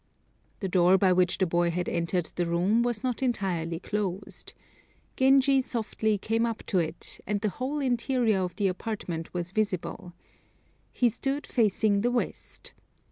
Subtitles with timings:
[0.61, 4.53] The door by which the boy had entered the room was not entirely closed.
[5.15, 10.13] Genji softly came up to it, and the whole interior of the apartment was visible.
[10.91, 12.73] He stood facing the west.